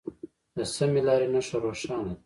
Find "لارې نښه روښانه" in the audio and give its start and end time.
1.07-2.13